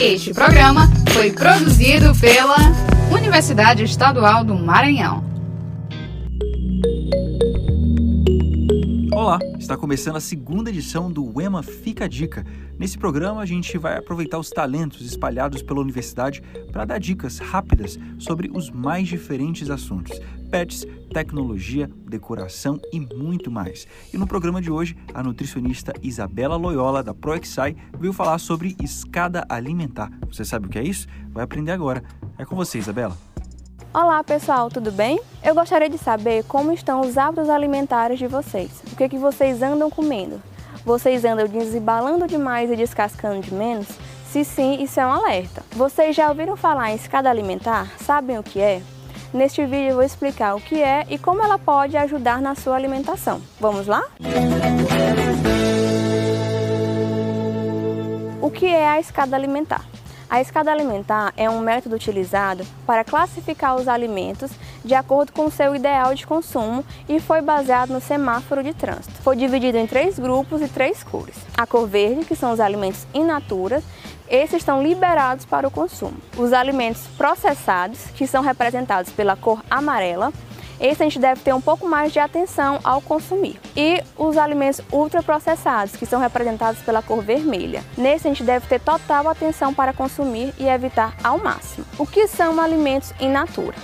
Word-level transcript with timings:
Este 0.00 0.32
programa 0.32 0.88
foi 1.12 1.32
produzido 1.32 2.14
pela 2.14 2.56
Universidade 3.10 3.82
Estadual 3.82 4.44
do 4.44 4.54
Maranhão. 4.54 5.24
Olá, 9.18 9.40
está 9.58 9.76
começando 9.76 10.14
a 10.14 10.20
segunda 10.20 10.70
edição 10.70 11.10
do 11.10 11.42
EMA 11.42 11.60
Fica 11.60 12.04
a 12.04 12.08
Dica. 12.08 12.46
Nesse 12.78 12.96
programa, 12.96 13.40
a 13.40 13.44
gente 13.44 13.76
vai 13.76 13.98
aproveitar 13.98 14.38
os 14.38 14.48
talentos 14.48 15.04
espalhados 15.04 15.60
pela 15.60 15.80
universidade 15.80 16.40
para 16.70 16.84
dar 16.84 17.00
dicas 17.00 17.40
rápidas 17.40 17.98
sobre 18.16 18.48
os 18.54 18.70
mais 18.70 19.08
diferentes 19.08 19.70
assuntos: 19.70 20.16
pets, 20.52 20.86
tecnologia, 21.12 21.90
decoração 22.08 22.80
e 22.92 23.00
muito 23.00 23.50
mais. 23.50 23.88
E 24.14 24.16
no 24.16 24.24
programa 24.24 24.62
de 24.62 24.70
hoje, 24.70 24.96
a 25.12 25.20
nutricionista 25.20 25.92
Isabela 26.00 26.54
Loyola, 26.54 27.02
da 27.02 27.12
ProExai, 27.12 27.74
veio 27.98 28.12
falar 28.12 28.38
sobre 28.38 28.76
escada 28.80 29.44
alimentar. 29.48 30.12
Você 30.28 30.44
sabe 30.44 30.68
o 30.68 30.70
que 30.70 30.78
é 30.78 30.84
isso? 30.84 31.08
Vai 31.30 31.42
aprender 31.42 31.72
agora. 31.72 32.04
É 32.38 32.44
com 32.44 32.54
você, 32.54 32.78
Isabela. 32.78 33.18
Olá 34.00 34.22
pessoal, 34.22 34.68
tudo 34.68 34.92
bem? 34.92 35.18
Eu 35.42 35.54
gostaria 35.54 35.88
de 35.88 35.96
saber 35.98 36.44
como 36.44 36.72
estão 36.72 37.00
os 37.00 37.16
hábitos 37.16 37.48
alimentares 37.48 38.18
de 38.18 38.26
vocês. 38.26 38.70
O 38.92 38.94
que, 38.94 39.04
é 39.04 39.08
que 39.08 39.18
vocês 39.18 39.62
andam 39.62 39.90
comendo? 39.90 40.42
Vocês 40.84 41.24
andam 41.24 41.48
desembalando 41.48 42.26
demais 42.26 42.70
e 42.70 42.76
descascando 42.76 43.40
de 43.40 43.52
menos? 43.52 43.88
Se 44.30 44.44
sim, 44.44 44.82
isso 44.82 45.00
é 45.00 45.06
um 45.06 45.10
alerta. 45.10 45.64
Vocês 45.72 46.14
já 46.14 46.28
ouviram 46.28 46.54
falar 46.56 46.92
em 46.92 46.96
escada 46.96 47.30
alimentar? 47.30 47.90
Sabem 47.98 48.38
o 48.38 48.42
que 48.42 48.60
é? 48.60 48.82
Neste 49.32 49.64
vídeo 49.64 49.88
eu 49.88 49.94
vou 49.94 50.04
explicar 50.04 50.54
o 50.54 50.60
que 50.60 50.82
é 50.82 51.06
e 51.08 51.18
como 51.18 51.42
ela 51.42 51.58
pode 51.58 51.96
ajudar 51.96 52.40
na 52.42 52.54
sua 52.54 52.76
alimentação. 52.76 53.40
Vamos 53.58 53.86
lá? 53.86 54.04
O 58.40 58.50
que 58.50 58.66
é 58.66 58.86
a 58.86 59.00
escada 59.00 59.34
alimentar? 59.34 59.87
A 60.30 60.42
escada 60.42 60.70
alimentar 60.70 61.32
é 61.38 61.48
um 61.48 61.60
método 61.60 61.96
utilizado 61.96 62.62
para 62.86 63.02
classificar 63.02 63.76
os 63.76 63.88
alimentos 63.88 64.50
de 64.84 64.94
acordo 64.94 65.32
com 65.32 65.50
seu 65.50 65.74
ideal 65.74 66.14
de 66.14 66.26
consumo 66.26 66.84
e 67.08 67.18
foi 67.18 67.40
baseado 67.40 67.94
no 67.94 68.00
semáforo 68.00 68.62
de 68.62 68.74
trânsito. 68.74 69.22
Foi 69.22 69.34
dividido 69.34 69.78
em 69.78 69.86
três 69.86 70.18
grupos 70.18 70.60
e 70.60 70.68
três 70.68 71.02
cores. 71.02 71.34
A 71.56 71.66
cor 71.66 71.86
verde, 71.86 72.26
que 72.26 72.36
são 72.36 72.52
os 72.52 72.60
alimentos 72.60 73.06
in 73.14 73.24
natura, 73.24 73.82
esses 74.28 74.58
estão 74.58 74.82
liberados 74.82 75.46
para 75.46 75.66
o 75.66 75.70
consumo. 75.70 76.18
Os 76.36 76.52
alimentos 76.52 77.06
processados, 77.16 78.10
que 78.14 78.26
são 78.26 78.42
representados 78.42 79.10
pela 79.10 79.34
cor 79.34 79.62
amarela, 79.70 80.30
esse 80.80 81.02
a 81.02 81.06
gente 81.06 81.18
deve 81.18 81.40
ter 81.40 81.52
um 81.52 81.60
pouco 81.60 81.86
mais 81.86 82.12
de 82.12 82.18
atenção 82.18 82.78
ao 82.84 83.00
consumir. 83.00 83.60
E 83.76 84.02
os 84.16 84.36
alimentos 84.36 84.80
ultraprocessados, 84.92 85.96
que 85.96 86.06
são 86.06 86.20
representados 86.20 86.80
pela 86.82 87.02
cor 87.02 87.22
vermelha. 87.22 87.82
Nesse 87.96 88.28
a 88.28 88.30
gente 88.30 88.44
deve 88.44 88.66
ter 88.66 88.80
total 88.80 89.28
atenção 89.28 89.74
para 89.74 89.92
consumir 89.92 90.54
e 90.58 90.68
evitar 90.68 91.16
ao 91.22 91.38
máximo. 91.38 91.86
O 91.98 92.06
que 92.06 92.26
são 92.26 92.60
alimentos 92.60 93.12
in 93.20 93.30
natura? 93.30 93.76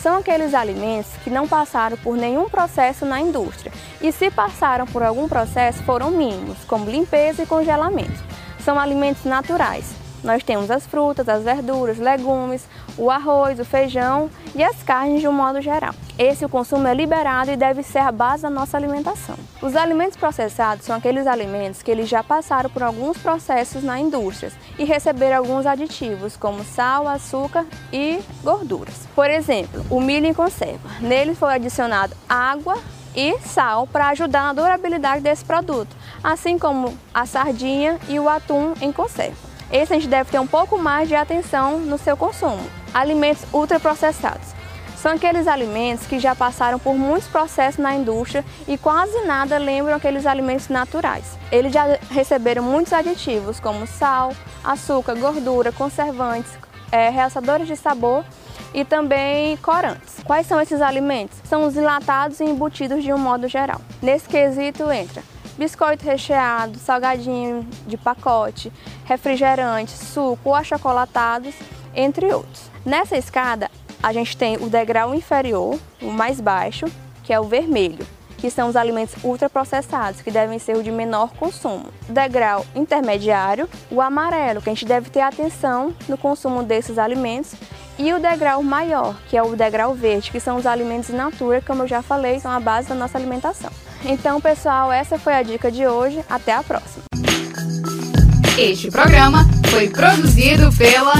São 0.00 0.18
aqueles 0.18 0.54
alimentos 0.54 1.10
que 1.24 1.30
não 1.30 1.48
passaram 1.48 1.96
por 1.96 2.16
nenhum 2.16 2.48
processo 2.48 3.04
na 3.04 3.20
indústria 3.20 3.72
e 4.00 4.12
se 4.12 4.30
passaram 4.30 4.86
por 4.86 5.02
algum 5.02 5.28
processo 5.28 5.82
foram 5.82 6.10
mínimos, 6.10 6.58
como 6.66 6.88
limpeza 6.88 7.42
e 7.42 7.46
congelamento. 7.46 8.22
São 8.60 8.78
alimentos 8.78 9.24
naturais, 9.24 9.94
nós 10.22 10.42
temos 10.42 10.70
as 10.70 10.86
frutas, 10.86 11.28
as 11.28 11.42
verduras, 11.42 11.98
legumes, 11.98 12.64
o 12.96 13.10
arroz, 13.10 13.60
o 13.60 13.64
feijão 13.64 14.30
e 14.54 14.62
as 14.62 14.82
carnes 14.82 15.20
de 15.20 15.28
um 15.28 15.32
modo 15.32 15.60
geral. 15.60 15.94
Esse 16.18 16.44
o 16.44 16.48
consumo 16.48 16.88
é 16.88 16.94
liberado 16.94 17.50
e 17.50 17.56
deve 17.56 17.82
ser 17.82 17.98
a 17.98 18.10
base 18.10 18.42
da 18.42 18.50
nossa 18.50 18.76
alimentação. 18.76 19.36
Os 19.60 19.76
alimentos 19.76 20.16
processados 20.16 20.86
são 20.86 20.96
aqueles 20.96 21.26
alimentos 21.26 21.82
que 21.82 21.90
eles 21.90 22.08
já 22.08 22.24
passaram 22.24 22.70
por 22.70 22.82
alguns 22.82 23.18
processos 23.18 23.82
na 23.82 24.00
indústria 24.00 24.50
e 24.78 24.84
receberam 24.84 25.38
alguns 25.38 25.66
aditivos 25.66 26.36
como 26.36 26.64
sal, 26.64 27.06
açúcar 27.06 27.66
e 27.92 28.18
gorduras. 28.42 29.06
Por 29.14 29.28
exemplo, 29.28 29.84
o 29.90 30.00
milho 30.00 30.26
em 30.26 30.34
conserva. 30.34 30.88
Nele 31.00 31.34
foi 31.34 31.54
adicionado 31.54 32.16
água 32.28 32.78
e 33.14 33.38
sal 33.40 33.86
para 33.86 34.08
ajudar 34.08 34.42
na 34.42 34.52
durabilidade 34.52 35.22
desse 35.22 35.44
produto, 35.44 35.96
assim 36.22 36.58
como 36.58 36.96
a 37.12 37.24
sardinha 37.24 37.98
e 38.08 38.18
o 38.18 38.28
atum 38.28 38.74
em 38.80 38.92
conserva. 38.92 39.55
Esse 39.70 39.92
a 39.92 39.96
gente 39.96 40.08
deve 40.08 40.30
ter 40.30 40.38
um 40.38 40.46
pouco 40.46 40.78
mais 40.78 41.08
de 41.08 41.14
atenção 41.14 41.78
no 41.78 41.98
seu 41.98 42.16
consumo. 42.16 42.64
Alimentos 42.94 43.44
ultraprocessados. 43.52 44.54
São 44.96 45.12
aqueles 45.12 45.46
alimentos 45.46 46.06
que 46.06 46.18
já 46.18 46.34
passaram 46.34 46.78
por 46.78 46.94
muitos 46.94 47.28
processos 47.28 47.78
na 47.78 47.94
indústria 47.94 48.44
e 48.66 48.78
quase 48.78 49.20
nada 49.24 49.58
lembram 49.58 49.94
aqueles 49.94 50.26
alimentos 50.26 50.68
naturais. 50.68 51.38
Eles 51.52 51.72
já 51.72 51.98
receberam 52.10 52.62
muitos 52.62 52.92
aditivos 52.92 53.60
como 53.60 53.86
sal, 53.86 54.32
açúcar, 54.64 55.14
gordura, 55.14 55.70
conservantes, 55.70 56.50
é, 56.90 57.10
realçadores 57.10 57.66
de 57.66 57.76
sabor 57.76 58.24
e 58.72 58.84
também 58.84 59.56
corantes. 59.58 60.16
Quais 60.24 60.46
são 60.46 60.60
esses 60.60 60.80
alimentos? 60.80 61.38
São 61.44 61.66
os 61.66 61.76
enlatados 61.76 62.40
e 62.40 62.44
embutidos 62.44 63.04
de 63.04 63.12
um 63.12 63.18
modo 63.18 63.46
geral. 63.48 63.80
Nesse 64.02 64.28
quesito 64.28 64.90
entra 64.90 65.22
biscoito 65.56 66.04
recheado, 66.04 66.78
salgadinho 66.78 67.66
de 67.86 67.96
pacote, 67.96 68.72
refrigerante, 69.04 69.92
suco 69.92 70.50
ou 70.50 70.54
achocolatados, 70.54 71.54
entre 71.94 72.32
outros. 72.32 72.70
Nessa 72.84 73.16
escada, 73.16 73.70
a 74.02 74.12
gente 74.12 74.36
tem 74.36 74.56
o 74.56 74.68
degrau 74.68 75.14
inferior, 75.14 75.78
o 76.00 76.10
mais 76.10 76.40
baixo, 76.40 76.86
que 77.24 77.32
é 77.32 77.40
o 77.40 77.44
vermelho, 77.44 78.06
que 78.36 78.50
são 78.50 78.68
os 78.68 78.76
alimentos 78.76 79.16
ultraprocessados, 79.24 80.20
que 80.20 80.30
devem 80.30 80.58
ser 80.58 80.76
o 80.76 80.82
de 80.82 80.92
menor 80.92 81.32
consumo. 81.34 81.86
O 82.08 82.12
degrau 82.12 82.64
intermediário, 82.74 83.68
o 83.90 84.00
amarelo, 84.00 84.60
que 84.60 84.68
a 84.68 84.74
gente 84.74 84.84
deve 84.84 85.10
ter 85.10 85.22
atenção 85.22 85.94
no 86.08 86.18
consumo 86.18 86.62
desses 86.62 86.98
alimentos, 86.98 87.54
e 87.98 88.12
o 88.12 88.18
degrau 88.18 88.62
maior, 88.62 89.16
que 89.28 89.36
é 89.36 89.42
o 89.42 89.56
degrau 89.56 89.94
verde, 89.94 90.30
que 90.30 90.38
são 90.38 90.58
os 90.58 90.66
alimentos 90.66 91.08
in 91.08 91.14
natura, 91.14 91.62
como 91.62 91.82
eu 91.82 91.88
já 91.88 92.02
falei, 92.02 92.38
são 92.38 92.50
a 92.50 92.60
base 92.60 92.88
da 92.88 92.94
nossa 92.94 93.16
alimentação. 93.16 93.70
Então, 94.08 94.40
pessoal, 94.40 94.92
essa 94.92 95.18
foi 95.18 95.34
a 95.34 95.42
dica 95.42 95.70
de 95.70 95.84
hoje. 95.84 96.24
Até 96.30 96.52
a 96.54 96.62
próxima. 96.62 97.02
Este 98.56 98.88
programa 98.88 99.44
foi 99.68 99.88
produzido 99.88 100.72
pela 100.76 101.14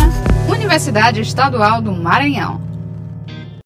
Universidade 0.48 1.20
Estadual 1.20 1.82
do 1.82 1.92
Maranhão. 1.92 2.60